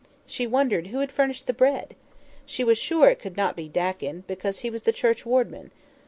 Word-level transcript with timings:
She 0.25 0.47
wondered 0.47 0.87
who 0.87 0.97
had 0.97 1.11
furnished 1.11 1.45
the 1.45 1.53
bread? 1.53 1.95
She 2.47 2.63
was 2.63 2.79
sure 2.79 3.07
it 3.11 3.19
could 3.19 3.37
not 3.37 3.55
be 3.55 3.69
Dakin, 3.69 4.23
because 4.25 4.61
he 4.61 4.71
was 4.71 4.81
the 4.81 4.91
churchwarden. 4.93 5.69